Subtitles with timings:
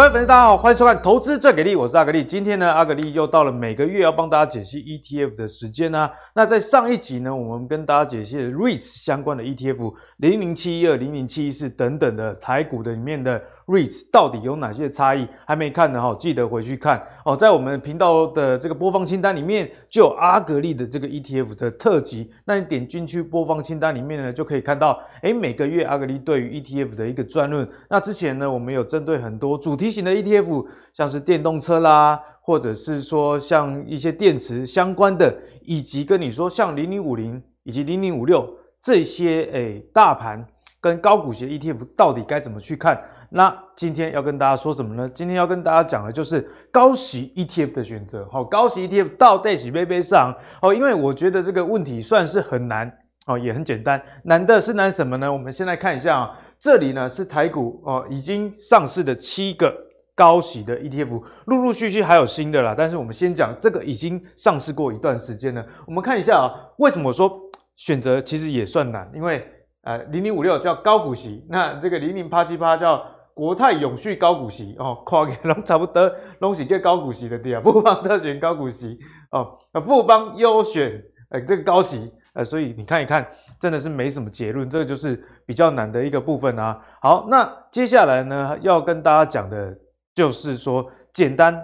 [0.00, 2.24] 各位粉丝，大家好，欢迎收看《投资最给力》，我是阿格力。
[2.24, 6.10] 今天呢，阿格力又到了每个月要帮大家解析 ETF 的时间呢、啊。
[6.34, 13.38] 那在上一集呢，我们跟大家解析了 REITs 相关的 ETF，零零七一二、零零七一四等等的台股的里面的。
[13.70, 15.28] REITs 到底有哪些差异？
[15.46, 17.36] 还没看的哈，记得回去看哦。
[17.36, 22.32] 在我们频道的这个播放清单里面，就有阿格力的这个 ETF 的特辑。
[22.44, 27.68] 那你点进去播放清单里面呢，就可以看到，诶，每个月阿格力对于 ETF 的一个专论。
[27.88, 40.44] 那之前呢，我们有针对很多主题型的 ETF，像是电动车啦，或者是说像一些电池相关的，以及跟你说像零零五零以及零零五六这些诶大盘
[40.80, 43.00] 跟高股息的 ETF 到底该怎么去看？
[43.32, 45.08] 那今天要跟大家说什么呢？
[45.14, 48.28] 今天要跟大家讲的就是高息 ETF 的选择。
[48.28, 50.34] 好，高息 ETF 到底是要不要上？
[50.60, 52.92] 哦，因为我觉得这个问题算是很难
[53.26, 54.02] 哦，也很简单。
[54.24, 55.32] 难的是难什么呢？
[55.32, 59.72] 我们先来看一下啊，这里呢是台股哦，已经上市的七个
[60.16, 62.74] 高息的 ETF，陆陆续续还有新的啦。
[62.76, 65.64] 但是我们先讲这个已经上市过一段时间了。
[65.86, 67.40] 我们看一下啊，为什么我说
[67.76, 69.08] 选择其实也算难？
[69.14, 69.46] 因为
[69.82, 73.00] 呃，零零五六叫高股息，那这个零零八七八叫。
[73.40, 77.60] 国泰永续高股息哦，跨个拢差不多，拢是个高股息的地啊。
[77.64, 78.98] 富邦特选高股息
[79.30, 83.26] 哦，富邦优选哎，这个高息呃，所以你看一看，
[83.58, 86.78] 真的是没什么结论，这个就是比较难的一个部分啊。
[87.00, 89.74] 好，那接下来呢，要跟大家讲的
[90.14, 91.58] 就是说，简单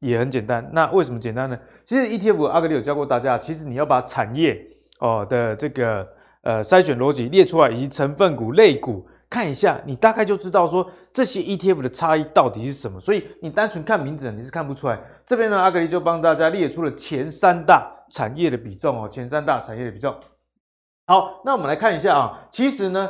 [0.00, 0.68] 也很简单。
[0.74, 1.58] 那为什么简单呢？
[1.86, 4.62] 其实 ETF 阿格里有教过大家，其实你要把产业
[5.00, 6.06] 哦的这个
[6.42, 9.08] 呃筛选逻辑列出来，以及成分股、类股。
[9.32, 13.00] 看一下，你大概就知道说这些 ETF 的差异到底是什么。
[13.00, 15.00] 所以你单纯看名字，你是看不出来。
[15.24, 20.14] 这边呢，阿格力就帮大家列出了前三大产业的比重哦，前三大产业的比重。
[21.06, 23.08] 好，那我们来看一下啊，其实呢，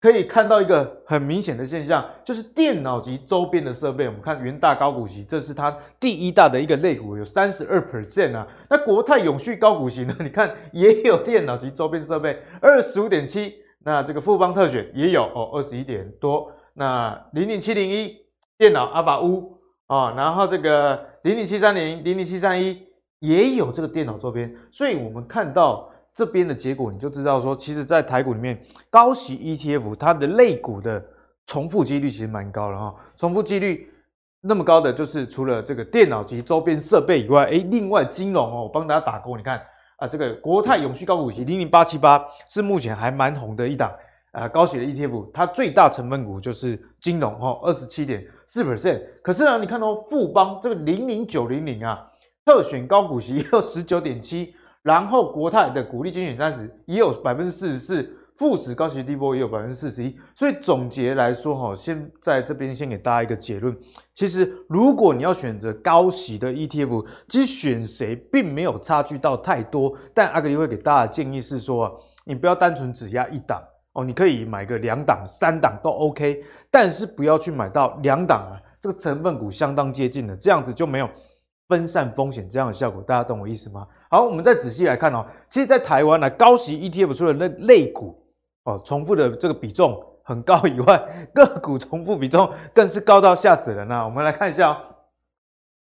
[0.00, 4.06] 可以看到一个很明显的现象，就是电脑及周边的设备。
[4.06, 8.46] 我们看元大高股息，这是它第一大的一个类股，有三十二 percent 啊。
[8.70, 13.63] 那国泰永续高股息呢，你看也有电脑及周边设备，二十五点七。
[13.84, 16.50] 那这个富邦特选也有哦，二十一点多。
[16.72, 18.16] 那零零七零一
[18.56, 22.82] 电脑阿拔乌啊，然后这个零零七三零、零零七三一
[23.18, 24.50] 也有这个电脑周边。
[24.72, 28.58] 所以我们看到这边的结果，你就知道说，其实，在台股里面，
[28.88, 31.04] 高息 ETF 它的类股的
[31.44, 32.94] 重复几率其实蛮高的哈。
[33.18, 33.92] 重复几率
[34.40, 39.60] 那么高的，就是除了这个电脑及周边设备以外，诶，另外金融哦，我帮大家打勾，你看。
[39.96, 43.92] 啊，这个国泰永续高股息零零八七八是目前还蛮红的一档
[44.32, 49.00] 啊，高息的 ETF，它最大成分股就是金融哦，二十七点四 percent。
[49.22, 52.04] 可是呢，你看到富邦这个零零九零零啊，
[52.44, 58.18] 特选高股息 也有十九点七，然后国泰的股利精选三十也有百分之四十四。
[58.36, 63.76] 富时高息低波也有百分之四十一，所以总结来说哈，先在这边先给大家一个结论。
[64.12, 69.96] 其实如果你要选择高息的 ETF，其实选谁并没有差距到太多。
[70.12, 73.62] 但阿格力会给大家的建议是说，你不要单纯只押一档
[73.92, 81.08] 哦，你可以买个两档、三档都 OK，但是不要去买到两档啊，这个成分股相当接近的，这样子就没有
[81.68, 83.00] 分散风险这样的效果。
[83.00, 83.86] 大家懂我意思吗？
[84.10, 88.22] 好，我们再仔细来看哦，其实，在台湾呢，高息 ETF 除了那类股。
[88.64, 94.04] 哦，重复的这个比重很高以外，个股重复比重更是高到吓死人啊！
[94.04, 94.76] 我们来看一下哦，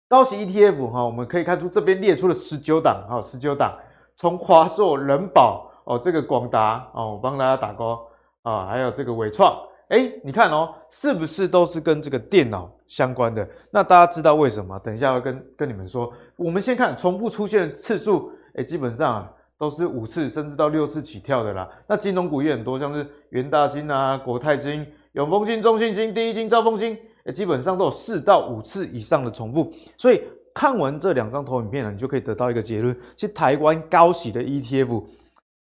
[0.10, 3.74] 高息 ETF 哈，我们可以看出这边列出了十九档哈，十九档，
[4.18, 8.06] 从华硕、人保哦，这个广达哦，我帮大家打勾
[8.42, 9.58] 啊，还有这个伟创，
[9.88, 13.48] 哎，你看哦，是不是都是跟这个电脑相关的？
[13.72, 14.78] 那大家知道为什么？
[14.80, 16.12] 等一下要跟跟你们说。
[16.36, 19.32] 我们先看重复出现的次数，哎，基本上啊。
[19.64, 21.70] 都是五次甚至到六次起跳的啦。
[21.88, 26.98] 那金融股也很多，像是元大金啊、国泰金、永丰金、中信金、第一金、兆丰金，
[27.34, 29.72] 基本上都有四到五次以上的重复。
[29.98, 30.22] 所以
[30.54, 35.02] 看完这两张投影片呢，你就可以得到一个结论：其实台湾高息的 ETF，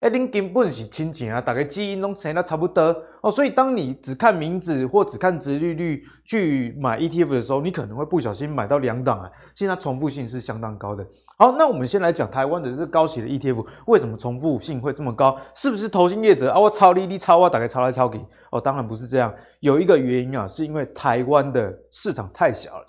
[0.01, 3.29] 哎，您根本是亲情啊，大概基因都成得差不多哦。
[3.29, 9.29] 所以当你只看名字或只看殖利率去买 ETF 的时候，你可能会不小心买到两档啊。
[9.53, 11.05] 现在重复性是相当高的。
[11.37, 15.37] 好，那我们先来讲台湾的这高息的 ETF，为什么重复性会这么高？
[15.53, 16.57] 是不是投信业者啊？
[16.57, 18.21] 我抄你，你抄我，大概抄来抄去？
[18.51, 19.33] 哦，当然不是这样。
[19.59, 22.85] 有一个原因啊，是因为台湾的市场太小了。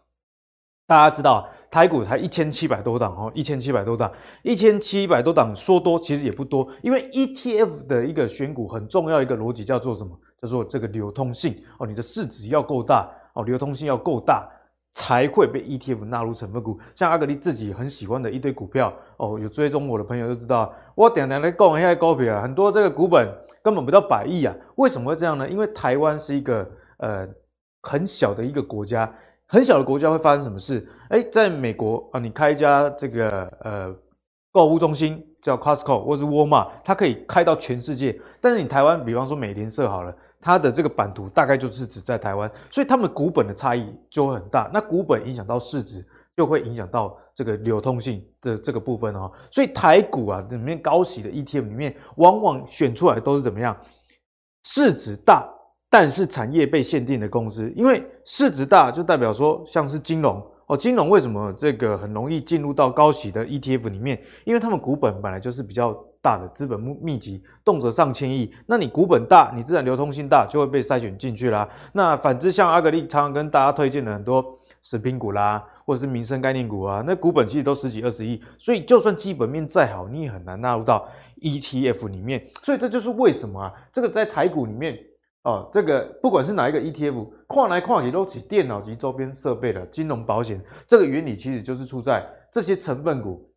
[0.86, 4.10] 大家知道，台股才一千七百多档哦，一千七百多档，
[4.42, 10.18] 一千七百多档说多其实也不多，因为 ETF 的一个选股很重要一个逻辑叫做什么？
[10.42, 14.48] 叫做这个流通性哦，你的市值要够大哦，流通性要够大。
[14.92, 23.32] 才会被 ETF 纳入成分股，像阿格力自己很喜欢的一堆股票哦，有追踪我的朋友就知道，我点点来讲一下高票啊，很多这个股本
[23.62, 25.48] 根本不到百亿啊，为什么会这样呢？
[25.48, 26.68] 因为台湾是一个
[26.98, 27.24] 呃
[27.82, 29.08] 很小的一个国家，
[29.50, 30.88] 很小的国家会发生什么事？
[31.08, 33.28] 哎，在美国啊，你开一家这个
[33.62, 33.92] 呃
[34.52, 38.16] 购物中心叫 Costco 或是沃尔玛，它可以开到全世界。
[38.40, 44.70] 但是你台湾，比方说美联社好了，它的这个版图大概就是只在台湾，所以他们股本的差异就会很大。
[44.72, 46.06] 那股本影响到市值。
[46.36, 53.76] 就会影响到这个流通性的这个部分哦，所以台股啊里面高息的 ETF 里面，往往选出来都是怎么样？
[54.62, 55.46] 市值大，
[55.90, 64.22] 但是产业被限定的公司，因为市值大就代表说像是金融哦，金融为什么这个很容易进入到高息的 ETF 里面？
[64.44, 65.92] 因为他们股本本来就是比较
[66.22, 71.68] 大的资本密集，动辄上千亿，那你股本大，你自然流通性大，就会被筛选进去啦。
[71.92, 75.62] 那反之，像阿格力常常跟大家推荐的很多食品股啦。
[75.86, 81.04] 或者是民生概念股啊，那股本其实都十几二十亿，所以就算基本面再好，你也很难纳入到
[81.40, 82.46] ETF 里面。
[82.62, 84.96] 所以这就是为什么啊，这个在台股里面
[85.44, 93.50] 哦，这个不管是哪一个 ETF，跨来跨去都起电脑及周边设备的金融保险，这个原理其实就是出在这些成分股，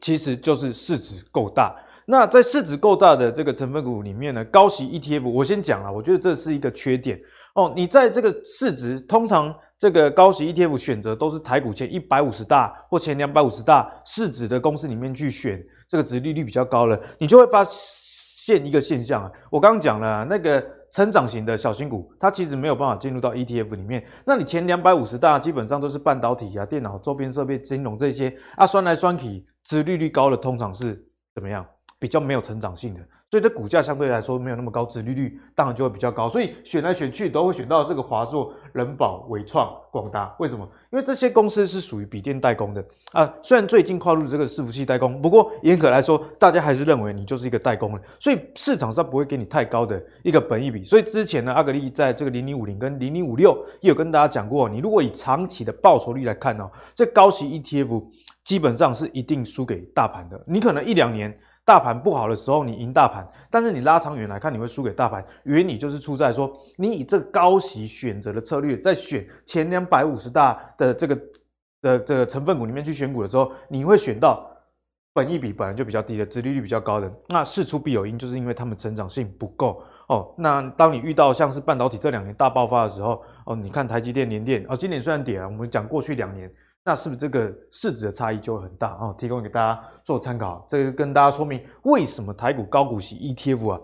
[0.00, 1.74] 其实就是市值够大。
[2.06, 7.18] 那在市值够大的这个成分股里面呢，高息 ETF，我先讲了，我觉得这是一个缺点
[7.54, 7.72] 哦。
[7.74, 9.54] 你在这个市值通常。
[9.76, 19.30] 这个高息 ETF 选择都是台股前一百五十大或前两百五十大市值的公司里面去选，这个值利率比较高了，你就会发现一个现象啊。
[19.50, 24.06] 我刚刚讲了，那个成长型的小型股，它其实没有办法进入到 ETF 里面。
[24.24, 31.04] 那你前两百五十大基本上都是半导体啊、电脑周边设备、金融这些啊，酸来酸去，殖利率高的通常是
[31.34, 31.66] 怎么样？
[31.98, 33.00] 比较没有成长性的。
[33.28, 36.28] 所以这股价相对来说没有那么高，殖利率当然就会比较高。
[36.28, 40.32] 所以选来选去都会选到这个华硕、人保、伟创、广达。
[40.38, 40.68] 为什么？
[40.94, 43.28] 因为这些公司是属于笔电代工的啊。
[43.42, 48.00] 虽然最近跨入这个伺服器代工，不过严格来说，大家还是认为你就是一个代工了。
[48.20, 50.84] 所以市场上不会给你太高的一个本益比。
[50.84, 58.04] 所以之前呢，阿格力在这个零零五零跟零零五六也有跟大家讲过，你如果以长期的报酬率来看哦，这高息 ETF
[58.44, 60.40] 基本上是一定输给大盘的。
[60.46, 61.36] 你可能一两年。
[61.64, 65.24] 大盘不好的时候，你赢大盘，但是你拉长远来看，你会输给大盘。
[65.44, 71.18] 原理就是出在说，你以这个高息选择的策略，在选前两百五十大的这个
[71.80, 74.46] 的这个成分股里面去选股的时候，你会选到
[75.14, 77.10] 本益比本来就比较低的，殖利率比较高的。
[77.28, 80.34] 那事出必有因，就是因为他们成长性不够哦。
[80.36, 86.52] 那当你遇到像是半导体这两年大爆发的时候，哦，你看台积电、联电，哦，今年虽然跌了，我们讲过去两年。
[86.84, 89.14] 那是不是这个市值的差异就会很大啊？
[89.16, 93.80] 提供给大家做参考，这个跟大家说明为什么台股高股息 ETF 啊，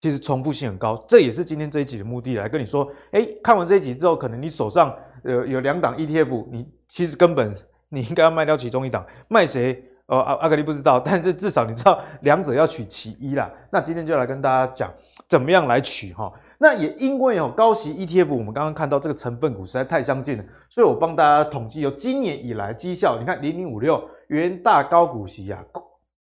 [0.00, 1.04] 其实重复性很高。
[1.08, 4.94] 这也是今天这一集的目的，来跟你说，哎，看完这一集之后，可能你手上
[5.24, 7.52] 有有两档 ETF，你其实根本
[7.88, 9.82] 你应该要卖掉其中一档，卖谁？
[10.06, 13.50] 哦，阿阿格力不知道，但是至少你知道两者要取其一啦。
[13.72, 14.94] 那今天就来跟大家讲，
[15.28, 16.32] 怎么样来取哈。
[16.58, 25.62] 那也因为有高息 ETF，我们刚刚看到这个成分股实在太相近了，所以我帮大家统计，有今年以来绩效，你看零零五六元大高股息啊，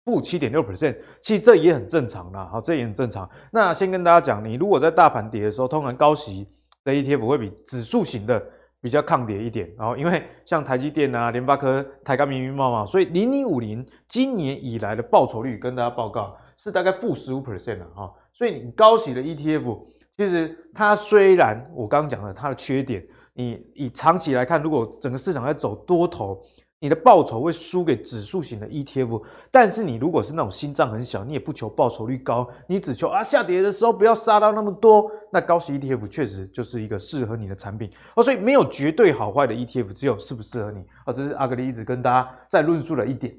[0.05, 3.27] 负七点六 percent，其实这也很正常啦，好，这也很正常。
[3.51, 6.47] 那先跟大家讲，你如果在大盘跌的时候，通常高息
[6.83, 8.39] 的 ETF 会比指数型的
[8.81, 19.89] 比较抗跌一点，然后因为像台积电啊、联发科、台钢、明明茂嘛，所以零零五零今年以来的报酬率跟大家报告是大概负十五 percent 的哈，所以你高息的 ETF。
[20.19, 23.01] 其实它虽然我刚刚讲了它的缺点，
[23.33, 26.43] 你以长期来看，如果整个市场在走多头，
[26.81, 29.23] 你的报酬会输给指数型的 ETF。
[29.49, 38.21] 但是你如果是那种心脏很小，你也不求报酬率高，你只求啊下跌的时候不要杀到那么多，那高息 ETF 确实就是一个适合你的产品哦。
[38.21, 41.13] 所以没有绝对好坏的 ETF，只有适不适合你啊。
[41.13, 43.33] 这是阿格力一直跟大家在论述的一点。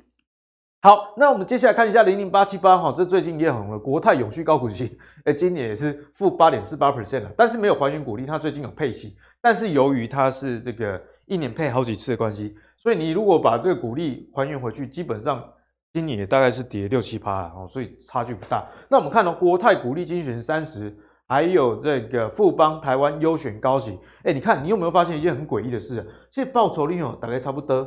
[0.83, 3.79] 好，那我们接下来看一下零零八七八哈，这最近也很红的。
[3.79, 15.45] 国泰永续高股息，诶 今年也是负八点四八 percent 了，但是没有还原股利，它最近有配息，但是由于它是这个一年配好几次的关系，所以你如果把这个股利还原回去，基本上
[15.93, 18.67] 今年也大概是跌六七趴了哦，所以差距不大。
[18.89, 20.97] 那我们看到国泰股利精选三十，
[21.29, 26.03] 还有这个富邦台湾优选高息，诶你看你有没有发现一件很诡异的事？
[26.31, 27.87] 其实报酬率哦，大概差不多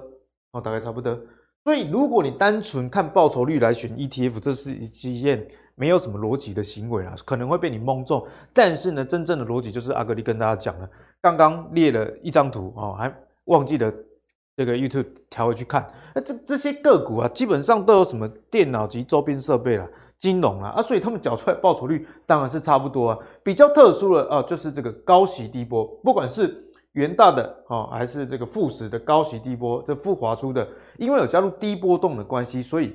[0.52, 1.20] 哦，大概差不多。
[1.64, 8.26] 所以，如果你单纯看报酬率来选 ETF，这是一件没有什么逻辑的行为啊，可能会被你蒙中。
[8.54, 10.90] 但是呢，真正的逻辑就是阿格力跟大家讲了，
[11.22, 13.14] 刚刚列了一张图哦，还
[13.46, 13.92] 忘记了
[14.58, 15.90] 这个 YouTube 调回去看。
[16.14, 23.18] 那这这些个股啊，基本上都有什么电脑及周边设备啦、金融啦啊，所以他们缴出来报酬率当然是差不多啊。
[23.42, 26.62] 比较特殊的啊，就是这个高息低波，不管是
[26.94, 32.94] 元大的哦，还是这个富时的高息低波，这复华出的，因为有加入低波动的关系，所以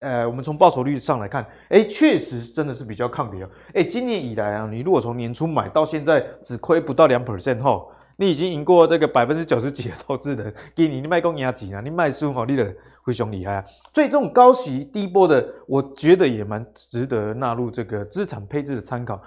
[0.00, 3.48] 呃，我们从报酬率上来看，哎，确实真的是比较抗跌哦。
[3.74, 11.80] 哎，今年以来啊，你如果从年初买到现在只亏不到两 percent 后，你已经赢过这个百分之九十几的投资人，给你卖公压几啊？
[11.80, 12.72] 你卖书好，你的
[13.04, 13.64] 非常厉害啊！
[13.94, 19.20] 所以这种高息低波的，我觉得也蛮值得纳入这个资产配置的参考。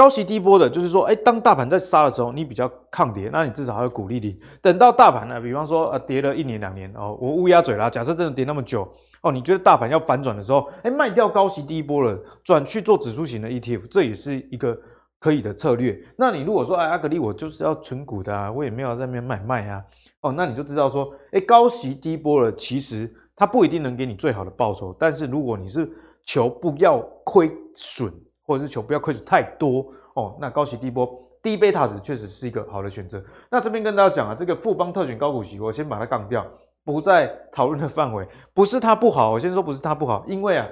[0.00, 4.40] 高息低波的，就是说，哎，当大盘在杀的时候，你比较抗跌，那你至少还有股利率。
[4.62, 8.88] 等到大盘呢，比方说呃跌了一年两年哦，我乌鸦嘴啦，假设真的跌那么久
[9.20, 14.74] 哦，你觉得大盘要反转的时候，哎，卖掉高息低波了，转去做指数型的 ETF，这也是一个。
[15.22, 16.02] 可以的策略。
[16.16, 19.84] 那你如果说，哎，阿格力，我就是要存股的啊，我也没有在那边买卖啊。
[20.22, 24.96] 哦，那你就知道说，哎，高息低波了，其实它不一定能给你最好的报酬。
[24.98, 25.86] 但是如果你是
[26.24, 28.10] 求不要亏损，
[28.50, 31.08] 或者是求不要亏损太多，哦，那高息低波
[31.40, 33.22] 低贝塔值确实是一个好的选择。
[33.48, 36.44] 那这边跟大家讲啊，这个富邦特选高股息，我先把它杠掉，
[36.84, 38.26] 不在讨论的范围。
[38.52, 40.66] 不是它不好，我先说不是它不好，因为啊。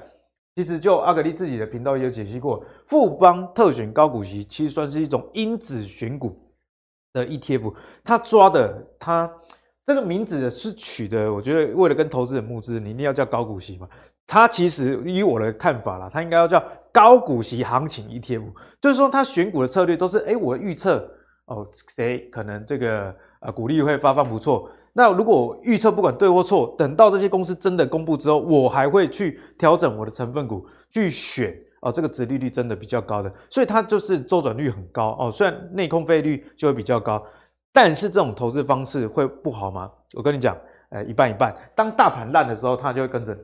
[0.56, 6.36] 其实就阿格力自己的频道也有解析过，富邦特选高股息其实算是一种因子选股
[7.12, 9.32] 的 ETF，它抓的它
[9.86, 13.88] 这个名字是取的，我觉得为了跟投资人募资，你一定要叫高股息嘛。
[14.26, 16.60] 它其实以我的看法啦，它应该要叫
[16.98, 18.42] 高股息行情 ETF，
[18.80, 21.08] 就是说它选股的策略都是，哎，我预测
[21.44, 21.64] 哦
[21.94, 24.68] 谁可能这个呃股利会发放不错。
[24.92, 35.30] 那如果预测不管对或错，等到这些公司真的公布之后，我还会去调整我的成分股去选哦，这个殖利率真的比较高的，所以它就是周转率很高哦。
[35.30, 37.24] 虽然内控费率就会比较高，
[37.72, 39.88] 但是这种投资方式会不好吗？
[40.14, 41.54] 我跟你讲，呃，一半一半。
[41.76, 43.38] 当大盘烂的时候，它就会跟着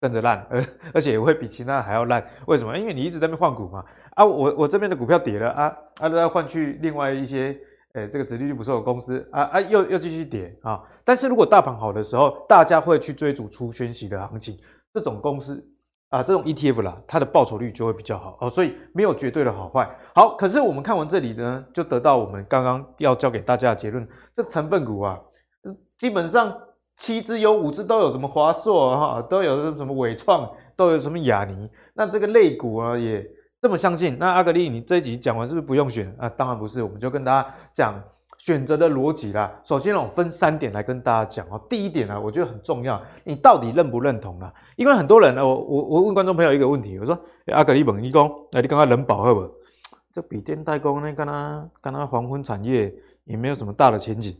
[0.00, 0.64] 跟着烂，而
[0.94, 2.24] 而且也会比其他还要烂。
[2.46, 2.76] 为什么？
[2.76, 3.84] 因为你一直在那边换股嘛。
[4.14, 7.56] 啊，我我这边的股票跌了啊啊，都要换去另外一些。
[7.92, 10.80] 哎，这个殖利率不错的公司啊啊，又又继续跌啊！
[11.04, 14.56] 但是如果大盘好的时候，大家会去追逐出宣息的行情，
[14.94, 15.60] 这种公司
[16.10, 18.48] 啊，这种 ETF 啦，它的报酬率就会比较好哦。
[18.48, 19.90] 所以没有绝对的好坏。
[20.14, 25.18] 好，可是我们看完这里呢，就得到我们刚刚要教给大家的结论：这成分股啊，
[25.98, 26.56] 基本上
[27.00, 31.68] 七只有五只都有什么华硕哈，都有什么纬创，都有什么雅尼。
[31.94, 33.28] 那这个类股啊也。
[33.62, 36.26] 这么相信，那阿格力，你这一集讲完是不是不用选啊？
[36.30, 38.02] 当然不是，我们就跟大家讲
[38.38, 39.52] 选择的逻辑啦。
[39.62, 41.60] 首先，我分三点来跟大家讲啊。
[41.68, 44.50] 第一点呢，我觉得很重要，你到底认不认同啦？
[44.76, 49.46] 因为很多人呢，我我我问观众朋友一个问题，我说：阿格力本一公，哎，你刚刚人保好不？
[50.10, 52.90] 这笔电代工呢，跟他跟他黄昏产业
[53.24, 54.34] 也没有什么大的前景。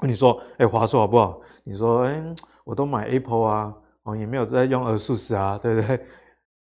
[0.00, 1.40] 问你说，哎，华硕好不好？
[1.64, 2.22] 你说，哎，
[2.64, 6.00] 我都买 Apple 啊，哦，也没有在用 ASUS 啊，对不对？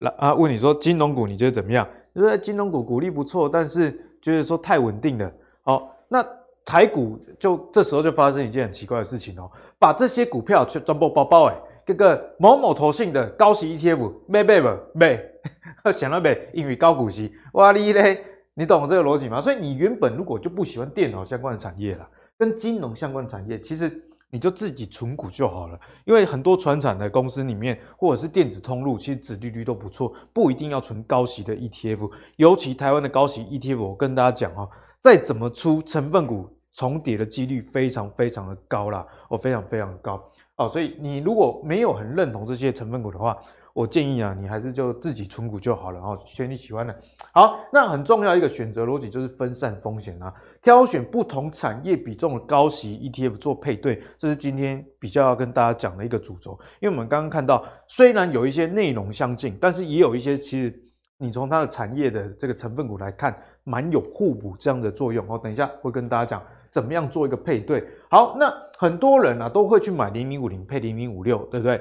[0.01, 1.87] 来啊，问你说金融股你觉得怎么样？
[2.15, 5.31] 就是金融股股利不错，但是就是说太稳定了。
[5.63, 6.25] 好，那
[6.65, 15.21] 台股就这时候就发生一件很奇怪的事情哦，把这些股票全部包包哎，这个某某投信的高息 ETF 买买不买？
[15.93, 16.37] 想到没？
[16.53, 18.25] 因为高股息，哇哩嘞，
[18.55, 19.41] 你懂这个逻辑吗？
[19.41, 24.03] 所以你原本如果就不喜欢电脑相关的产业了，跟金融相关产业，其实。
[24.29, 32.11] 你就自己存股就好了，因为很多传产的公司里面，或者是电子通路，其实子利率都不错，不一定要存高息的 ETF。
[32.35, 34.69] 尤其台湾的高息 ETF，我跟大家讲哦，
[35.01, 40.23] 再怎么出成分股重叠的几率非常非常的高啦，哦，非常非常的高
[40.57, 40.69] 哦。
[40.69, 43.37] 所以你如果没有很认同这些成分股的话，
[43.73, 46.95] 我建议啊，你还是就自己存股就好了，然后选你喜欢的。
[47.33, 56.59] 好，那很重要一个选择逻辑就是分散风险啊，挑选不同产业比重的高息 ETF 做配对，这是今天比较要跟大家讲的一个主轴。
[56.81, 60.83] 因为我们刚刚看到，虽然有一些内容相近，但是也有一些其实
[61.19, 65.27] 你从它的产业的这个成分股来看，蛮有互补这样的作用。
[65.29, 67.87] 哦，等一下会跟大家讲怎么样做一个配对。
[68.11, 71.81] 好，那很多人啊都会去买零零五零配零零五六，对不对？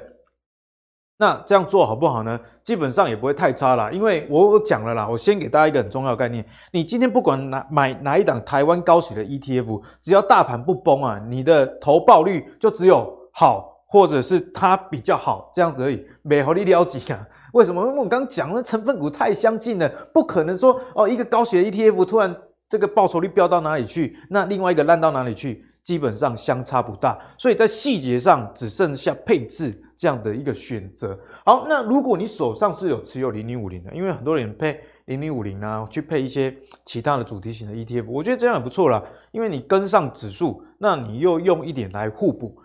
[1.17, 2.37] 那这样做好不好呢？
[2.65, 17.25] 基本上也不会太差啦，因为我讲了啦，我先给大家一个很重要的概念：你今天不管哪买哪一档台湾高息的 ETF，只要大盘不崩啊，你的投报率就只有好，或者是它比较好这样子而已，没好你了解啊？
[17.53, 17.81] 为什么？
[17.85, 22.35] 因为我刚刚讲的成分股太相近了，不可能说哦一个高息的 ETF 突然
[22.75, 25.63] 这个报酬率飙到哪里去，那另外一个烂到哪里去？
[25.81, 31.17] 基本上相差不大，所以在细节上只剩下配置这样的一个选择。
[31.45, 36.53] 好，那如果你手上是有持有零零五零的，因为很多人配零零五零啊，去配一些
[36.83, 39.01] 其他的主题型的 ETF，我觉得这样也不错啦，
[39.31, 42.57] 因为你跟上指数，那你又用一点来互补。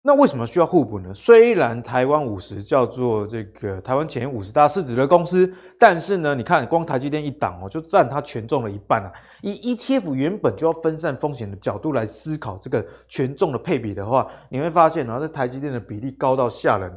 [0.00, 1.12] 那为什么需要互补呢？
[1.12, 9.12] 虽然台湾五十叫做这个台湾前五十大市值的公司，但是呢，你看光台积电一档哦，就占它权重了一半啊。
[9.42, 16.90] 以 ETF 原本就要分散风险的角度来思考这个权重的配比的话，你会发现，然后这台积电的比例高到吓人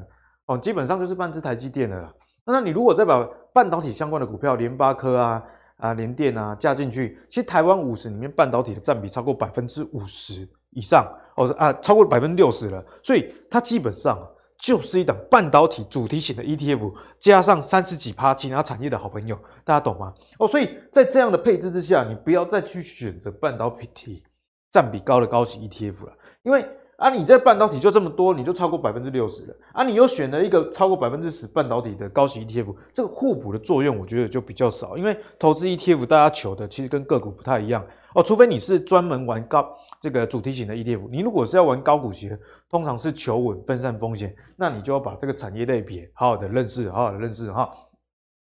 [0.45, 2.13] 哦，基本上就是半只台积电的了。
[2.45, 5.43] 那你如果再把半导体相关的股票，联发科啊。
[5.77, 11.11] 啊联电啊加进去，其实台湾五十里面半导体的占比超过百分之五十以上
[11.53, 14.17] 啊，超过百分之六十了，所以它基本上
[14.59, 20.13] 就是一档半导体主题型的 ETF，加上三十几趴其他产业的好朋友，大家懂吗？
[20.39, 24.23] 哦，所以在这样的配置之下，你不要再去选择半导体
[24.71, 26.65] 占比高的高息 ETF 了，因为。
[26.97, 29.55] 啊，你在半导体就这么多，你就超过百分之六十了。
[29.73, 34.95] 啊，你又选了一个超过百分之十半导体的高息 ETF，这个互补的作用，我觉得就比较少。
[34.95, 37.83] 因为投资 ETF，大家求的其实跟个股不太一样
[38.13, 39.67] 哦，除非你是专门玩高
[40.01, 41.07] 这个主题型的 ETF。
[41.09, 42.37] 你如果是要玩高股息的，
[42.69, 47.71] 通常是求稳、分散风险，那你就要把这个产业类别好好的认识，好好的认识哈。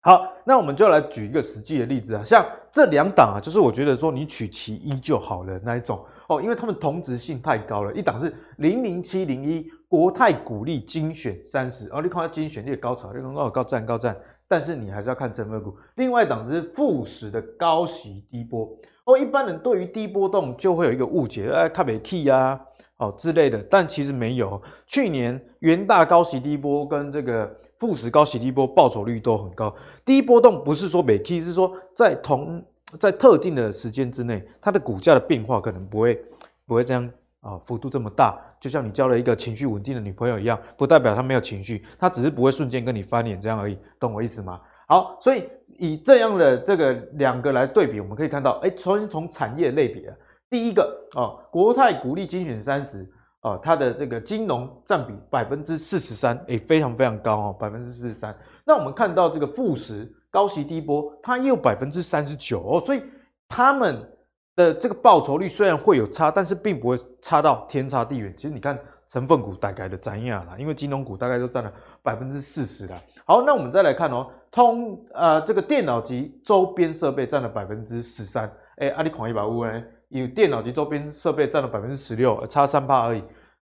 [0.01, 6.03] 好，那我们就来举一个实际的例子啊，像这两档啊，就是我觉得说你取其一就好了那一种。
[6.27, 14.15] 哦，因为它们同质性太高了，一档是零零七零一国泰股利精选三十，哦，你看它精选列高潮，你看哦高赞高赞，
[14.47, 15.77] 但是你还是要看成分股。
[15.97, 18.67] 另外一档是富时的高息低波，
[19.05, 22.59] 哦，一般人对于低波动就会有一个误解，哎，看不起呀，
[22.97, 24.61] 哦之类的，但其实没有。
[24.85, 32.63] 去年元大高息低波跟这个富时高息低波报酬率都很高，低波动不是说没起，是说在同。
[32.99, 36.23] 在特定的时间之内，它的股价的变化可能不会
[36.65, 38.39] 不会这样啊，幅度这么大。
[38.61, 44.61] 就像你交了一个情绪稳定的女朋友一样，不代表她没有情绪，她只是不会瞬间跟你翻脸这样而已，懂我意思吗？
[44.87, 50.15] 好，所以以这样的这个两个来对比，我们可以看到，哎，从从产业类别啊，
[50.49, 53.07] 第一个啊，国泰股利精选三十
[53.41, 58.35] 啊，它的这个金融占比百分之四十三，哎，非常非常高哦，百分之四十三。
[58.65, 60.11] 那我们看到这个富时。
[60.35, 63.01] 高息低波，它也有百分之三十九哦，所以
[63.47, 64.05] 他们
[64.53, 68.33] 的这个报酬率虽然会有差，但是并不会差到天差地远。
[68.35, 68.77] 其实你看
[69.07, 71.71] 成分股大概的怎样啦，因为金融股大概都占了
[72.03, 73.01] 百分之四十啦。
[73.27, 83.23] 好，那我们再来看哦，通呃这个电脑及周边设备占了百分之十三，哎，阿里狂一百五呢，有电脑及周边设备占了百分之十六，差三趴而已。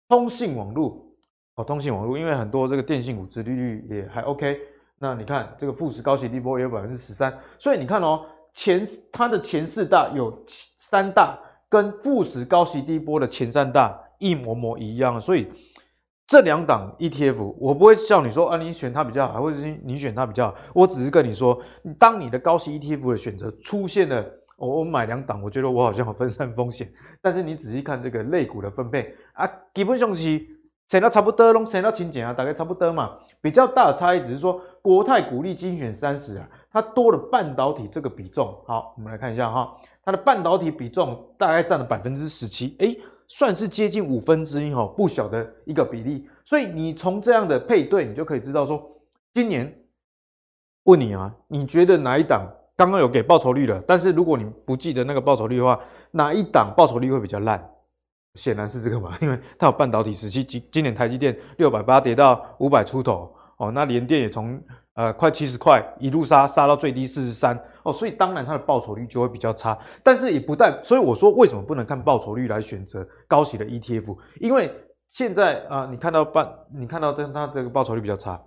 [0.08, 1.06] 通信网络
[1.56, 4.58] 哦，通信网络，因为很多这个电信股殖利率也还 OK。
[4.98, 15.46] 那你看这个富时高息低波也有百分之十三，所以你看哦，前它的前四大有三大跟富时高息低波的前三大一模模一样，所以
[16.30, 21.60] 这两档 ETF 我不会叫你说啊，你选它比较好，或者是你选它比较好，我只是跟你说，
[21.98, 24.24] 当你的高息 ETF 的选择出现了，
[24.56, 26.88] 我我买两档，我觉得我好像有分散风险，
[27.20, 30.40] 但是你仔细看这个类股的分配啊，基本上是
[30.86, 33.10] 选到差不多，拢选到清简啊，大概差不多嘛。
[33.40, 38.56] 比较大的差异只是说，国泰股利精选三十啊，它多了半导体这个比重。
[38.68, 42.96] 好，我们来看一下哈，它的半导体比重大概占了百分之十七，诶，
[43.32, 46.28] 算是接近五分之一哈，不小的一个比例。
[46.44, 48.84] 所以你从这样的配对，你就可以知道说，
[49.32, 49.72] 今年
[50.82, 52.44] 问你啊，你觉得哪一档
[52.76, 53.80] 刚刚有给报酬率了？
[53.86, 55.78] 但是如果你不记得那个报酬率的话，
[56.10, 57.64] 哪一档报酬率会比较烂？
[58.34, 64.58] 显然是这个嘛，因为它有半导体时期，今今年台积电六百八跌到五百出头哦，那联电也从
[64.94, 74.16] 呃快七十块一路杀杀到最低四十三哦，所以当然它的报酬率就会比较差，但是也不但，所以我说为什么不能看报酬率来选择高息的 ETF？
[74.40, 74.74] 因为
[75.08, 78.40] 现在啊、你看到半，你看到这它这个报酬率比较差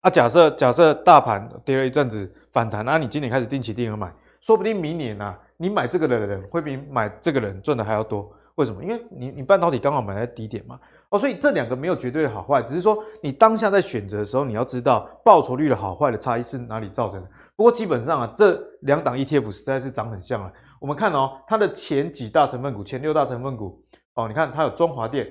[0.00, 8.32] 啊，假设假设大盘跌了一阵子反弹，那、你今年开始定期定额买，说不定明年啊，你买这个的人会比买这个人赚的还要多。
[8.56, 8.82] 为什么？
[8.82, 17.28] 因为你你半导体刚好买在低点嘛，哦，所以这两个没有绝对的好坏，只是说你当下在选择的时候，你要知道报酬率的好坏的差异是哪里造成的。
[17.56, 20.52] 不过基本上啊，这两档 ETF 实在是长很像啊。
[20.80, 23.82] 我们看哦，它的前几大成分股，前六大成分股，
[24.14, 25.26] 哦，你看它有中华电，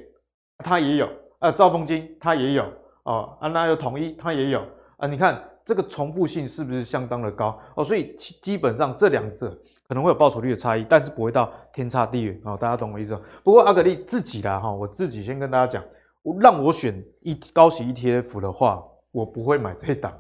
[0.58, 1.08] 它也有，
[1.40, 2.66] 啊，兆丰金它也有，
[3.04, 4.66] 哦，啊，那有统一它也有，
[4.98, 7.60] 啊，你看这个重复性是不是相当的高？
[7.76, 9.58] 哦，所以基本上这两者。
[9.86, 12.58] 可能会有报酬率的差异，但是不会到天差地远哦。
[12.60, 13.20] 大家懂我意思？
[13.44, 15.84] 不过阿格力自己啦哈，我自己先跟大家讲，
[16.40, 20.12] 让我选一高息 ETF 的话，我不会买这一档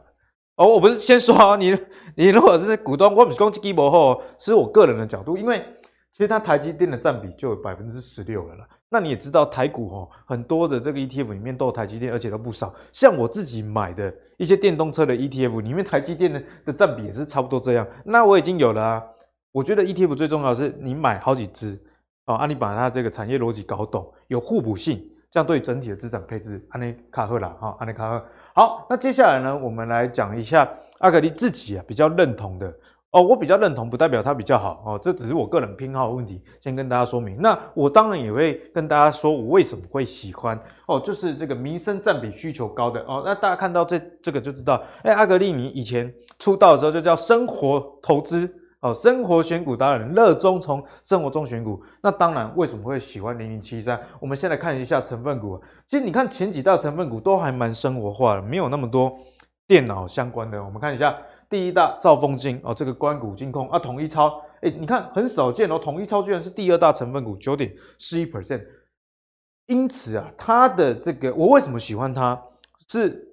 [0.58, 0.67] 哦。
[0.67, 1.75] 我不是先说你，
[2.15, 5.65] 你如果是股东，我不是攻击基博后，是我个人的角度，因为
[6.12, 8.67] 其实它台积电的占比就有百分之十六了啦。
[8.93, 12.71] 那你也知道台股哦，很多的这个 ETF 里面都有台积电，而且都不少。
[12.91, 17.88] 像我自己买的一些电动车的 ETF 里面，台积电的的占比也是差不多这样。
[18.06, 19.03] 那我已经有了啊。
[19.51, 21.79] 我觉得 ETF 最重要的是你买好几只
[22.25, 28.23] 哦，啊，你把它这个产业逻辑搞懂，有互补性，这样对整体的资产配置，安内卡赫啦，哈，安内卡赫。
[28.53, 32.71] 好，那接下来呢，我们来讲一下阿格力自己啊比较认同的
[33.13, 37.38] 哦，我比较认同不代表它比较好哦，这只是我个人偏好的问题，先跟大家说明。
[37.39, 48.60] 那我当然也会跟大家说我为什么会喜欢哦，就是这个民生占比需求高的哦，那大家看到这这个就知道，哎，阿格力你以前出道的时候就叫生活投资。
[48.84, 51.82] 哦，生活选股达人，热衷从生活中选股。
[52.02, 53.97] 那当然，为什么会喜欢零零七三？
[54.19, 55.58] 我们先来看一下成分股。
[55.88, 59.17] 其实你看前几大成分股都还蛮生活化的，没有那么多
[59.65, 60.62] 电脑相关的。
[60.62, 61.15] 我们看一下
[61.54, 68.66] 第一大兆丰金哦，这个官股金控啊，统一超，哎，你看很少见哦，统一超居然是第二大成分股，九点四一 percent。
[69.68, 72.42] 因此啊，它的这个我为什么喜欢它？
[72.88, 73.24] 是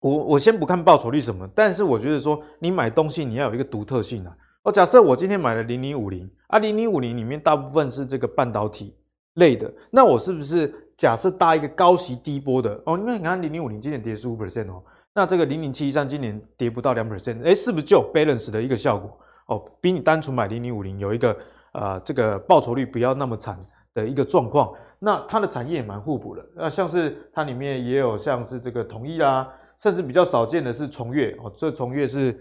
[0.00, 4.34] 我我先不看报酬率什么，但是我觉得说你买东西你要有一个独特性啊。
[4.62, 8.96] 哦，假设我今天买了零零五零啊，零零五零里面大部分是这个半导体
[9.34, 12.82] 类的，那我是不是假设搭一个高息低波的？
[12.86, 14.82] 哦，因为你看零零五零今天跌十五 percent 哦，
[15.14, 19.18] 那这个零零七一三今年跌不到两 percent，诶，是不是就 balance 的一个效果？
[19.46, 21.36] 哦，比你单纯买零零五零有一个
[21.72, 23.58] 呃这个报酬率不要那么惨
[23.94, 24.72] 的一个状况。
[24.98, 29.48] 那它的产业也蛮互补的，那像是它里面也有像是这个统一啦，
[29.80, 32.38] 甚至比较少见的是崇越哦，这崇越是。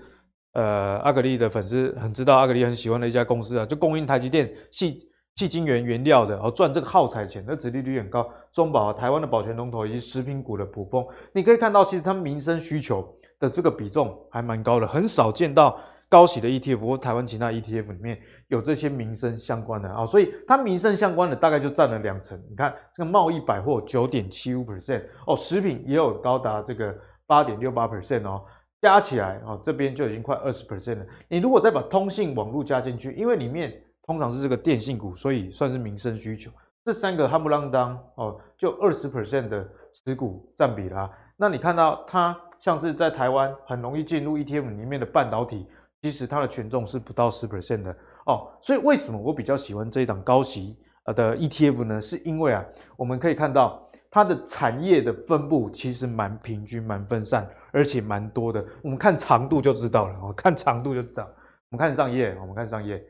[0.55, 4.99] 呃，阿格力的粉丝很知道，阿格力很喜欢的一家公司啊，就供应台积电系
[5.36, 8.30] 矽晶圆原料的，然后赚这个耗材钱，那殖利率很高。
[8.52, 18.19] 中保台湾的保全龙头以及食品股的卜蜂，你可以看到，其实它民生需求的这个比重还蛮高的，很少见到高息的 ETF 或台湾其他 ETF 里面
[18.50, 22.39] 有这些民生相关的啊，所以它民生相关的大概就占了两成。
[22.48, 28.43] 你看这个贸易百货九点七五 percent 哦，食品也有高达这个八点六八 percent 哦。
[28.80, 31.06] 加起来啊，这边就已经快二十 percent 了。
[31.30, 33.74] 你如果再把通信网络加进去，因为里面
[34.06, 36.52] 通常是这个电信股，所以算是民生需求。
[36.86, 41.10] 这三个夯不啷当哦，就二十 percent 的持股占比啦。
[41.38, 45.68] 那你看到它像是在台湾很容易进入 ETF 里面的半导体，
[46.02, 48.52] 其实它的权重是不到十 percent 的哦。
[48.62, 52.02] 所以为什么我比较喜欢这一档高息呃的 ETF 呢？
[52.02, 52.66] 是因为啊，
[52.98, 53.80] 我们可以看到。
[54.16, 58.63] 它的产业的分布其实蛮平均、蛮分散，而且蛮多的。
[58.84, 61.24] 我们看长度就知道了，哦看长度就知道。
[61.72, 63.04] 我们看上页，我们看上页。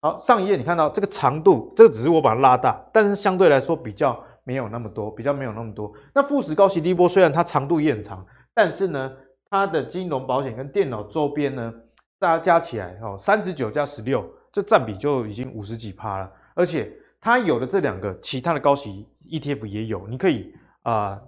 [0.00, 5.92] 好，上一页你看到这个长度，这个只是我把它拉大，但是相对来说比较没有那么多，比较没有那么多。
[6.14, 9.12] 那富时高息低波虽然它长度也很长，但是呢，
[9.50, 11.72] 它的金融保险跟电脑周边呢，
[12.18, 16.92] 大家加起来哦，三十九加十六，这占比就已经五十几趴了，而且。
[17.18, 21.20] 它有的这两个，其他的高息 ETF 也有，你可以啊、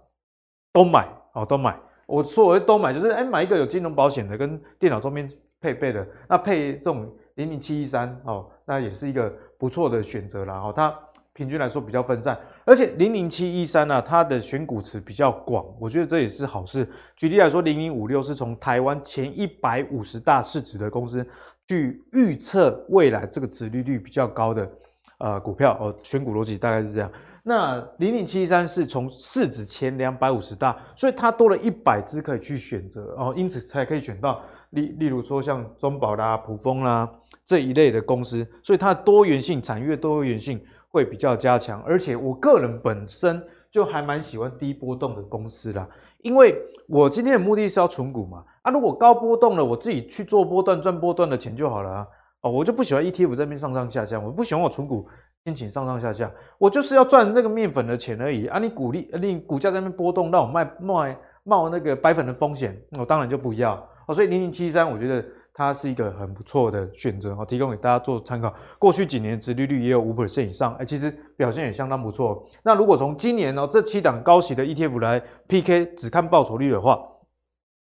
[0.73, 1.77] 都买哦，都买。
[2.07, 5.29] 我说我都买，就是哎买一个有金融保险的跟电脑周边
[5.61, 10.55] 配备的，那配这种零零七一三哦，那也是一个不错的选择啦。
[10.55, 10.95] 哦，它
[11.33, 16.89] 平均来说比较分散，而且零零七一三呢，它的选股池比较广，我觉得这也是好事。
[17.17, 21.27] 举例来说，零零五六是从台湾前一百五十大市值的公司
[21.67, 24.71] 去预测未来这个殖利率比较高的。
[25.19, 27.11] 呃，股票哦，选股逻辑大概是这样。
[27.43, 37.11] 那零零七一三是从市值前两百五十大，所以它多了一百只可以去选择哦，因此才可以选到例例如说像中保啦、卜蜂啦
[37.49, 41.83] 这一类的公司，所以它的多元性、产业多元性会比较加强。
[41.87, 45.89] 而且我个人本身就还蛮喜欢低波动的公司啦，
[46.21, 46.55] 因为
[46.87, 48.45] 我今天的目的是要存股嘛。
[48.61, 52.07] 啊，如果高波动了，我自己去做波段赚波段的钱就好了啊。
[52.43, 55.09] 哦，我就不喜欢 ETF 在那边上上下下，我不喜欢我存股
[55.47, 58.59] 心情上上下下，我就是要赚那个面粉的钱而已啊！
[58.59, 63.75] 你鼓励，你股价在那边波动，让我卖卖冒那个白粉的风险，我当然就不要
[64.07, 64.15] 哦。
[64.15, 65.25] 所以零零七三，我觉得
[65.59, 68.55] 它是一个很不错的选择哦，提供给大家做参考。
[68.79, 72.47] 过去几年殖利率也有五 percent 以上，哎，其实表现也相当不错。
[72.63, 77.01] 那如果从今年呢，这七档高息的 ETF 来 PK，只看报酬率的话，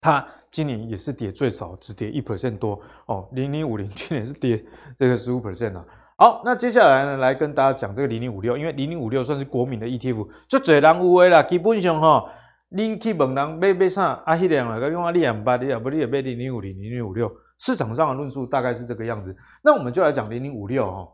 [0.01, 0.27] 它。
[0.51, 3.29] 今年也是跌最少，只跌一 percent 多哦。
[3.33, 4.65] 零零五零去年是跌
[4.99, 5.85] 这个十五 percent 啊。
[6.17, 11.43] 好，那接下来呢，来跟大家讲这个零零五六，因为零零五六算是国民的 ETF，就最人有的啦。
[11.43, 12.31] 基本上哈、哦，
[12.71, 17.31] 你去问人买买啥，啊，迄两个用啊，你也不，你也不，你也买零零五零、零零五六。
[17.59, 19.37] 市场上的论述大概是这个样子。
[19.62, 21.09] 那我们就来讲零零五六哈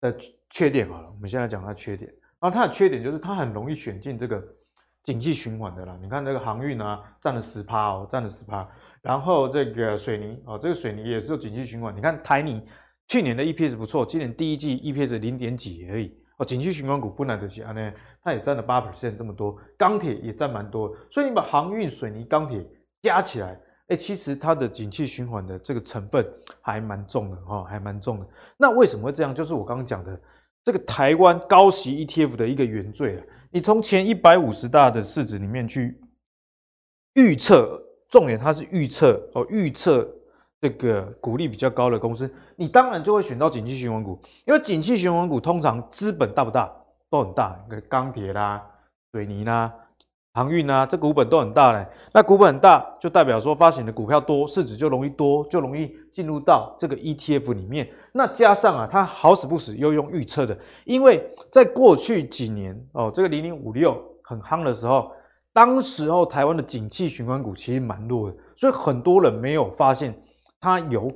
[0.00, 0.16] 的
[0.50, 1.10] 缺点好了。
[1.10, 4.42] 我们现在讲它缺点，然后它的缺点就是它很容易选进这个。
[5.04, 8.64] 景气循环的啦，你看这个航运啊，占了十趴哦，占了十趴。
[9.00, 11.92] 然后这个水泥哦，这个水泥也是有景气循环。
[11.92, 12.64] 你看台泥
[13.08, 16.44] 去年的 EPS 不错，今年第一季 EPS 零点几而已哦。
[16.44, 19.58] 景气循环股不难得起啊，呢，它也占了八 percent 这么多。
[19.76, 22.64] 钢铁也占蛮多，所以你把航运、水泥、钢铁
[23.02, 23.60] 加起来，
[23.92, 26.26] 哎，其实它的景气循环的这个成分
[26.62, 28.26] 还蛮重的哦，还蛮重的。
[28.56, 29.34] 那为什么会这样？
[29.34, 30.18] 就是我刚刚讲的
[30.64, 33.24] 这个台湾高息 ETF 的一个原罪啊。
[33.50, 36.00] 你从前一百五十大的市值里面去
[37.16, 37.78] 预测，
[38.08, 40.08] 重点它是预测哦，预测
[40.58, 46.74] 这个股利比较高的公司，你当然就会选到景气循环股，因为景气循环股通常资本大不大
[47.10, 48.66] 都很大，钢铁啦、
[49.12, 49.70] 水泥啦、
[50.34, 51.86] 航运啊，这股本都很大嘞。
[52.12, 57.88] 那股本很大，就代表说发行的股票多，市值就容易多，就容易进入到这个 ETF 里面。
[58.12, 65.10] 那加上啊，它好死不死又用预测的，因为在过去几年哦，这个零零五六很夯的时候，
[65.52, 70.14] 当时候台湾的景气循环股其实蛮弱的，所以很多人没有发现
[70.60, 71.12] 它有。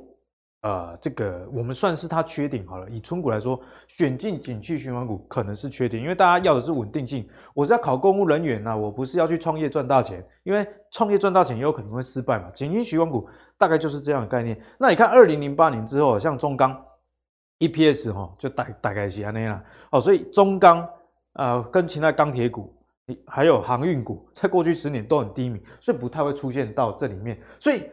[0.61, 2.89] 呃，这个我们算是它缺点好了。
[2.89, 7.29] 以春股来说，选进景气循环股可能是缺点，因为大家要的是稳定性。
[7.53, 12.49] 我是要考公务人员呐、我不是要去创业赚大钱，因为创业赚大钱也有可能会失败嘛。
[12.55, 14.59] 景气循环股大概就是这样的概念。
[14.79, 16.75] 那你看，二零零八年之后，像中钢
[17.59, 19.63] EPS 哈，就大大概是安那样。
[19.91, 20.85] 哦，所以中钢
[21.33, 22.75] 呃跟其他钢铁股，
[23.27, 27.39] 还有航运股，在过去十年都很低迷，所以不太会出现到这里面。
[27.59, 27.83] 所以。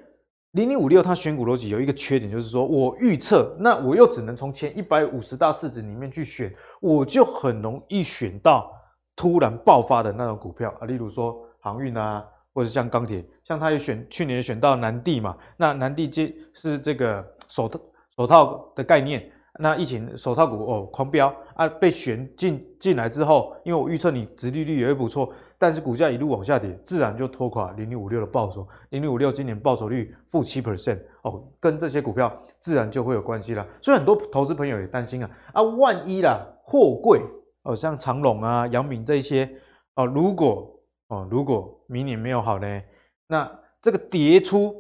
[0.54, 8.70] 零零五六，它选股逻辑有一个缺点，就是说我预测，那我又只能从前一百五十大市值里面去选，我就很容易选到
[9.16, 17.80] 突然爆发的那种股票啊，例如说航运啊，或者像钢铁，像它也选去年选到南地嘛，那南地接是这个手套
[18.16, 25.32] 手套的概念，那疫情手套股哦狂飙啊，被选进进来之后，因为我预测你殖利率也会不错。
[25.58, 28.66] 但是股价一路往下跌，自然就拖垮零零五六的报酬。
[28.90, 33.66] 零零五六今年报酬率负七 percent 哦，跟这些股票自然就会有关系了。
[33.80, 37.20] 所以很多投资朋友也担心啊啊，万一啦货柜
[37.62, 39.48] 哦，像长隆啊、阳明这些
[39.94, 40.70] 哦，如果
[41.08, 42.82] 哦如果明年没有好呢，
[43.28, 44.74] 那这个跌出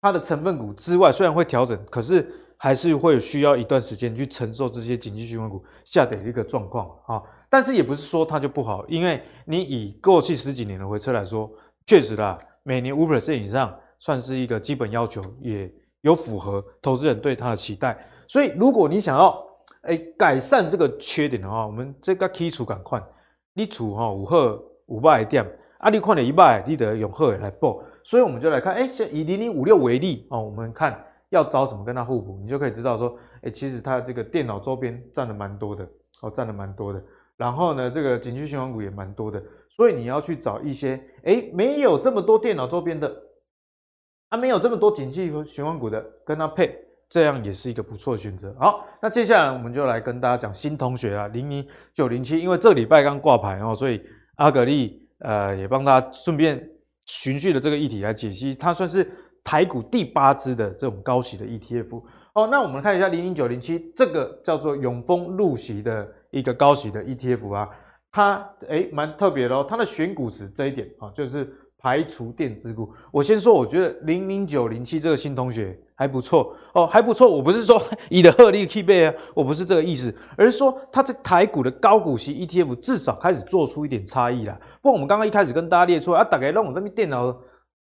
[0.00, 7.22] 它的成分股之外，虽然会调整，可是还是会需要一段时间去承受这些景气循环股下跌的一个状况啊。
[7.48, 11.50] 但是也不是说它就不好，因为你以过去十几年的回撤来说，
[11.86, 17.96] 确实啦，每年五 percent 以上算是一个基本要求，也有符合投资人对它的期待。
[18.28, 19.40] 所以如果你想要
[19.82, 23.02] 哎改善这个缺点的话，我们这个基础赶快，
[23.54, 25.44] 你处哈五赫五百点，
[25.78, 27.80] 啊你看了一百，你得用赫来报。
[28.02, 35.88] 所以我们就来看，哎，以零零五六为例哦，我们看要找什么跟它互补，你就可以知道说，哎，其实它这个电脑周边占了蛮多的，
[36.22, 37.02] 哦，占了蛮多的。
[37.36, 43.14] 然后呢，这个景气循环股也蛮多的，所以你要去找一些，诶，没有这么多电脑周边的，
[44.30, 46.74] 啊，没有这么多景气循环股的，跟它配，
[47.10, 48.56] 这样也是一个不错的选择。
[48.58, 54.00] 好，那接下来我们就来跟大家讲新同学啊，零零九零七，因为这礼拜刚挂牌哦，所以
[54.36, 56.66] 阿格力呃也帮他顺便
[57.04, 59.06] 循序的这个议题来解析，它算是
[59.44, 62.02] 台股第八支的这种高息的 ETF。
[62.32, 66.08] 哦，那我们看一下零零九零七，这个叫做永丰入息的。
[66.38, 67.68] 一个高息的 ETF 啊，
[68.12, 72.92] 它诶蛮特别的哦，它的选股池这一点啊，就是排除电子股。
[73.10, 77.30] 我先说，我觉得零零九零七这个新同学还不错哦，还不错。
[77.30, 84.58] 我不是说 以的鹤立 K 背啊，我不是这个意思，而是说它在台股的高股息 ETF 至少开始做出一点差异啦。
[84.82, 87.36] 不过我们刚刚一开始跟大家列出来啊，大概让我这边电脑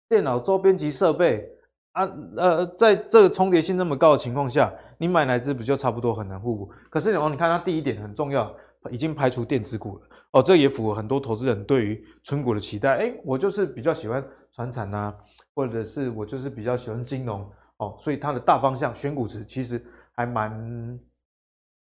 [0.08, 1.48] 电脑周边及设备
[1.92, 4.72] 啊，呃，在这个重叠性那么高的情况下。
[4.98, 6.72] 你买哪只不就差不多很难互补？
[6.90, 8.52] 可是哦，你看它第一点很重要，
[8.90, 12.96] 已经排除电子股了哦，这也符合很多投资人对于存股的期待。
[12.96, 15.14] 哎，我就是比较喜欢传产呐，
[15.54, 19.80] 或者是我就是比较喜欢金融哦，所以它的大方向选股值其实
[20.12, 21.00] 还蛮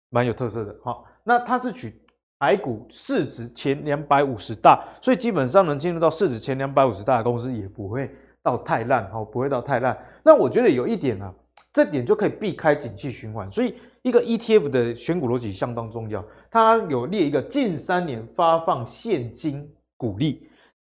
[0.09, 0.75] 蛮有特色的。
[0.83, 1.99] 好、哦，那它是取
[2.37, 9.97] 台股市值前两百五十大，所以基本上能进入到市值前两百五十大的公司也不会到太烂哦，不会到太烂。
[10.21, 11.33] 那我觉得有一点啊。
[11.75, 16.23] 这点就可以避开景气循环，所以一个 ETF 的选股逻辑相当重要。
[16.49, 20.49] 它有列一个近三年发放现金股利，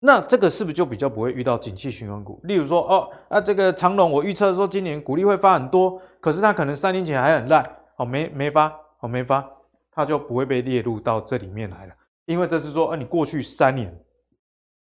[0.01, 2.39] 那这个是不是就比较不会遇到景气循环股？
[2.45, 9.43] 例如说，哦，那这个长荣，我预测说今年股利会发很多，可是它可能三年前还很烂，哦，没没发，哦，没发，
[9.91, 11.95] 它就不会被列入到这里面来了，
[12.27, 13.99] 因为这是说，啊，你过去三年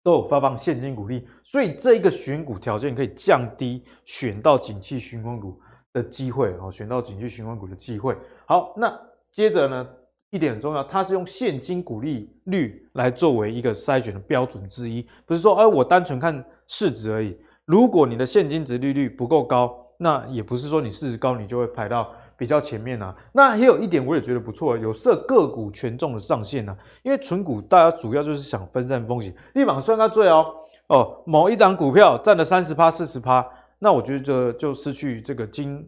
[0.01, 5.59] 都有发放现金股利，所以这一个选股条件可以降低选到景气循环股
[5.93, 8.17] 的机会哦，选到景气循环股的机会。
[8.45, 8.99] 好，那
[9.31, 9.87] 接着呢，
[10.31, 17.37] 一点很重要，它是用现金股利率来作为一个筛选的标准之一，不是说，哎，我单纯看市值而已。
[17.65, 23.15] 如果你的现金值利率不够高，那也不是说你市值高，你就会排到比较前面啊。
[23.31, 26.75] 那也有一点，我也觉得不错，有设个股权重的上限啊。
[27.03, 30.53] 因为存股大家主要就是想分散风险，立马算到最哦
[30.87, 33.47] 哦，某一档股票占了三十趴、四十趴。
[33.83, 35.85] 那我觉得就失去这个金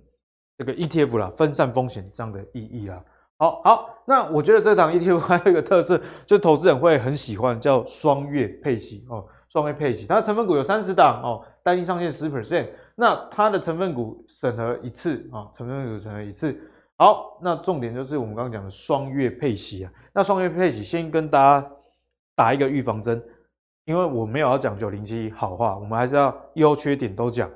[0.57, 3.01] 这个 ETF 啦，分散风险这样的意义啦。
[3.37, 16.53] 好好，那我觉得这档 ETF 还有一个特色，就投资人会很喜欢，叫双月配息哦，双月配息，它的成分股有三十档哦，单一上限十 percent，那它的成分股审核一次啊，成分股审核一次。
[16.97, 21.71] 好，那重点就是我们刚刚讲的双月配息啊，那双月配息先跟大家
[22.35, 23.23] 打一个预防针。
[23.85, 27.47] 因为我没有要讲九零七好话，我们还是要优缺点都讲。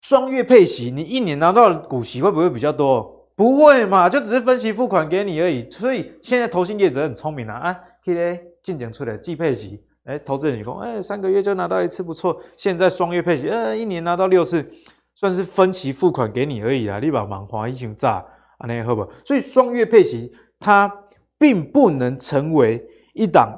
[0.00, 3.14] 双月配息，你一年拿到股息会不会比较多？
[3.34, 5.70] 不会嘛，就只是分期付款给你而已。
[5.70, 12.40] 所以现在投信业者很聪明啊，啊，现在进讲出来季配息，哎，投资人说，哎，三个月就拿到一次，不错。
[12.56, 14.68] 现在双月配息，呃，一年拿到六次，
[15.14, 16.98] 算是分期付款给你而已啦。
[16.98, 18.14] 你把忙花一群炸，
[18.58, 19.08] 啊，那好不？
[19.24, 20.92] 所以双月配息它
[21.38, 22.84] 并不能成为
[23.14, 23.56] 一档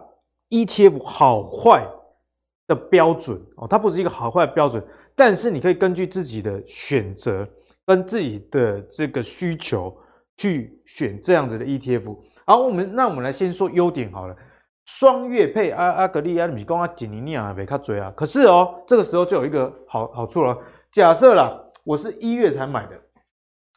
[0.51, 1.87] ETF 好坏
[2.67, 4.85] 的标准哦，它不是一个好坏的标准。
[5.21, 7.47] 但是你可以根据自己的选择
[7.85, 9.95] 跟自己的这个需求
[10.39, 12.17] 去选这样子的 ETF。
[12.47, 14.35] 好，我们那我们来先说优点好了。
[14.87, 18.11] 双月配阿阿格利亚米公阿吉尼尼亚贝卡追啊。
[18.17, 20.57] 可是哦，这个时候就有一个好好处了。
[20.91, 21.55] 假设啦，
[21.85, 22.99] 我是一月才买的，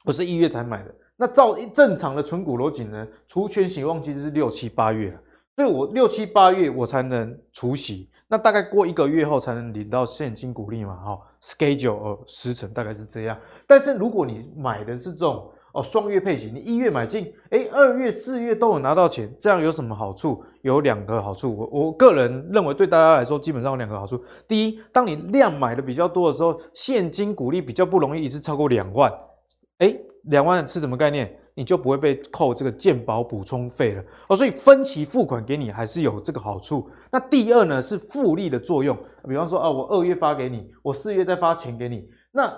[0.05, 0.95] 我是一月才买的。
[1.17, 5.13] 那照正常的存股逻辑呢，除权息旺季是六七八月，
[5.57, 8.09] 所以我六七八月我才能除息。
[8.27, 10.95] 那大概过一个月后才能领到现金股利嘛？
[10.95, 13.37] 哈，schedule 呃，时程大概是这样。
[13.67, 20.43] 但是如果你买的是这种哦双月配型，你一月买进，诶，二月、四月都有拿到钱，这样有什么好处？
[20.61, 21.55] 有两个好处。
[21.55, 24.23] 我我个人认为对大家来说基本上有两个好处。
[24.47, 29.11] 第一，当你量买的比较多的时候，现金股利比较不容易一次超过两万。
[29.79, 31.39] 诶，两万是什么概念？
[31.55, 36.89] 你就不会被扣这个健保补充费了哦，所以分期付款给你还是有这个好处。
[37.11, 42.51] 那第二呢是复利的作用，比方说啊，我二月发给你，我四月再发钱给你，那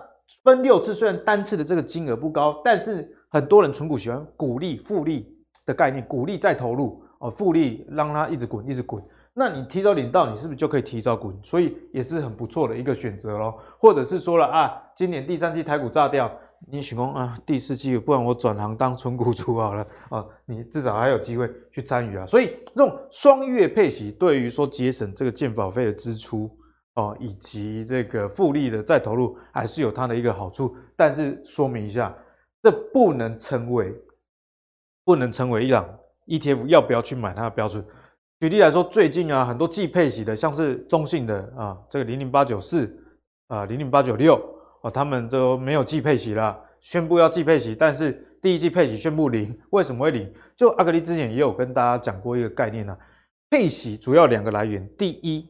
[0.43, 9.03] 分六次，虽然单次的这个金额不高，但是很多人存股喜欢股利复利的概念，股利再投入哦，复利让它一直滚一直滚。
[9.37, 11.37] 那你提早领到，你是不是就可以提早滚？
[11.43, 13.59] 所以也是很不错的一个选择咯。
[13.77, 16.31] 或者是说了啊，今年第三季台股炸掉。
[16.67, 22.25] 你许工啊，第四季不然我转行当存股主好了啊， 你至少还有机会去参与啊。
[22.25, 26.49] 所以这种双月配息对于说节省这个建保费的支出
[26.95, 30.75] 哦，以及这个复利的再投入，还是有它的一个好处。
[30.95, 32.11] 但是说明一下，
[32.63, 33.93] 这不能成为
[35.03, 35.87] 不能成为一档
[36.27, 37.85] ETF 要不要去买它的标准。
[38.39, 42.91] 举例来说，最近啊很多季配息的，像是中信的啊这个零零八九四
[43.49, 44.54] 啊零零八九六。
[44.85, 50.31] 哦，他们都没有季配息了，宣布要季配息，但是第一季配息宣布零，为什么会零？
[50.55, 52.95] 就阿格力之前也有跟大家讲过一个概念啊，
[53.49, 55.49] 配息主要两个来源，第一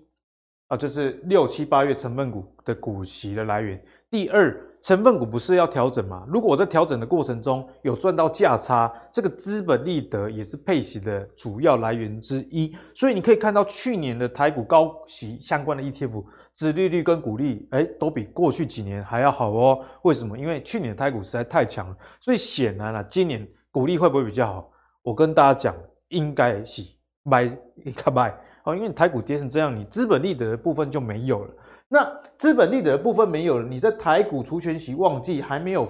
[0.69, 6.25] 啊就是六七八月成分股的股息的来源，第二成分股不是要调整吗？
[6.29, 16.23] 如果我在调整的过程中有赚到价差，这个资本利得也是配息的主要来源之一，所以你可以看到去年的台股高息相关的 ETF。
[16.55, 19.83] 殖利率跟股利，哎，都比过去几年还要好哦。
[20.03, 20.37] 为什么？
[20.37, 24.71] 因为去年的台股实在太强了，所以显然了，今年股利会不会比较好？
[25.03, 25.75] 我跟大家讲，
[26.07, 26.81] 应该是
[27.23, 27.43] 买
[27.83, 31.53] 一卡买哦，因为台股跌成这样，你资本利得的部分就没有了。
[31.87, 35.87] 那资本利得的部分没有了，你在台股除权息旺季还没有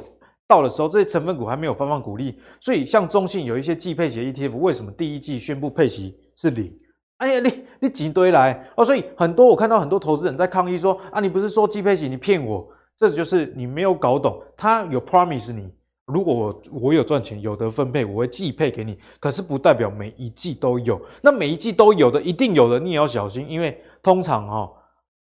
[0.48, 6.76] 到的时候，这些成分股还没有发放股利，所以像中信有一些季配息 ETF，为什么第一季宣布配息是零？
[7.18, 14.42] 哎呀，你你挤堆来哦，所以很多我看到很多投资人在抗议说啊，你不是说季配息，你骗我，这就是你没有搞懂。
[14.58, 15.74] 他有 promise 你，
[16.08, 21.00] 如果我我有赚钱有得分配，我会季配给你，可是不代表每一季都有。
[21.22, 24.74] 那每一季都有的，一定有的，你也要小心，因为通常哈、哦，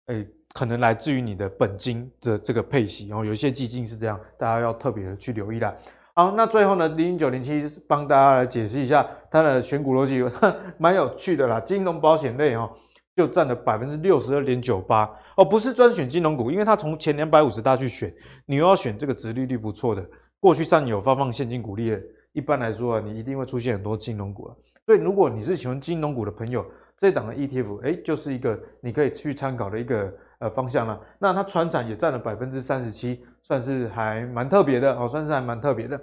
[0.08, 5.74] 哎，可能来自于你的本金的这个配息，然后有一些基金是这样，大家要特别的去留意啦。
[6.18, 10.20] 好，那最后呢，零零九零七帮大家来解释一下它的选股逻辑，
[10.80, 11.60] 蛮有趣的啦。
[11.60, 12.68] 金融保险类哦，
[13.16, 18.12] 就占了百分之六十二点九八哦，不是专选金融股，因为它从前两百五十大去选，
[18.48, 20.04] 你又要选这个值利率不错的，
[20.40, 22.02] 过去上有发放现金股利的，
[22.34, 24.56] 一般来说啊，你一定会出现很多金融股啊。
[24.88, 26.66] 所以如果你是喜欢金融股的朋友，
[26.98, 31.00] 这档的 ETF 哎，就是一个你可以去参考的一个呃方向了。
[31.20, 33.24] 那它船产也占了百分之三十七。
[33.48, 35.98] 算是还蛮特别的哦，算是还蛮特别的。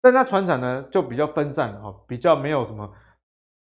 [0.00, 2.90] 但它船产呢就比较分散哦，比较没有什么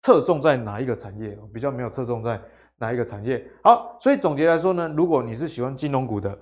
[0.02, 2.40] 侧重在哪一个产业，比较没有侧重在
[2.78, 3.44] 哪一个产业。
[3.64, 6.38] 好，所以总结来说呢，如果你是喜欢金融股的，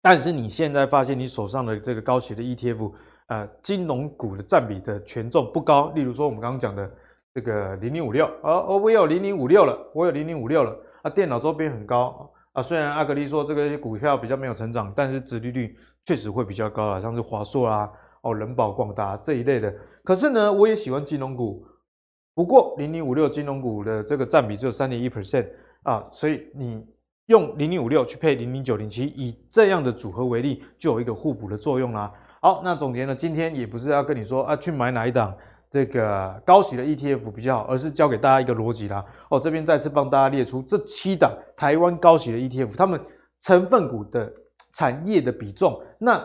[0.00, 2.92] 但是你现在发现你手上的这个高息的 ETF，
[3.28, 6.90] 呃，金融股的占比的权重不高，例如说我们刚刚讲的
[7.32, 15.76] 这个零零五六，哦，我有零零五六了，我有零零五六了，啊，电脑周边很高啊，虽然阿格力说这个股票比较没有成长，但是殖利率。
[16.04, 17.88] 确实会比较高啊，像是华硕啊、
[18.22, 19.72] 哦人保、广达这一类的。
[20.04, 21.64] 可是呢，我也喜欢金融股，
[22.34, 25.46] 不过零零五六金融股的这个占比只有三点一 percent
[25.84, 26.84] 啊，所以你
[27.26, 32.12] 用零零五六去配零零九零七，以这样的组合为例，就有一个互补的作用啦。
[32.40, 35.32] 好，那总结呢，今天也不是要跟你说啊去买哪一档
[35.70, 39.04] 这个高息的 ETF 比较好，而是教给大家一个逻辑啦。
[39.30, 43.00] 哦，这边再次帮大家列出这七档台湾高息的 ETF，他们
[43.40, 44.32] 成分股的
[44.72, 45.80] 产业的比重。
[45.98, 46.22] 那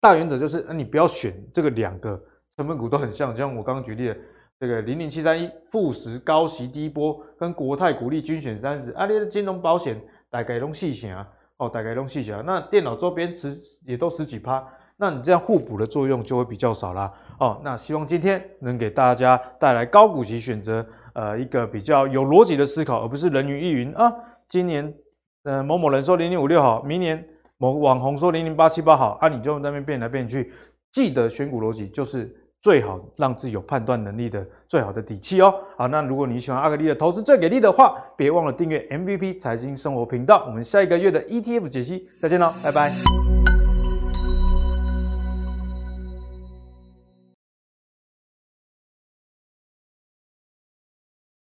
[0.00, 2.20] 大原则就是，那你不要选这个两个
[2.56, 4.16] 成分股都很像，就像我刚刚举例的
[4.58, 11.28] 这个零零七三一富时高息低波跟国泰股利均选三十，啊，你的金融保险大概拢细些啊，
[11.58, 14.66] 哦，大概拢细些啊，那电脑周边十也都十几趴。
[14.98, 17.12] 那你这样互补的作用就会比较少啦。
[17.38, 17.60] 哦。
[17.62, 24.10] 那希望今天能给大家带来高股息选择，呃，一个比较有逻辑的思考，而不是人云亦云啊。
[24.48, 24.94] 今年
[25.42, 27.22] 呃某某人说零零五六好，明年
[27.58, 30.52] 某网红说零零八七八好，啊，你就在那边变来变去。
[30.92, 35.54] 记得选股逻辑就是最好让自己有判断能力的最好的底气哦。
[35.76, 40.44] 好，那如果你喜欢阿格力的投资最给力的话，别忘了订阅 MVP 财经生活频道。
[40.46, 43.45] 我们下一个月的 ETF 解析再见喽，拜拜。